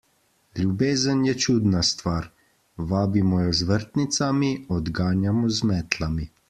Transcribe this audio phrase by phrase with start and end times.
[0.59, 2.25] Ljubezen je čudna stvar:
[2.93, 6.31] vabimo jo z vrtnicami, odganjamo z metlami.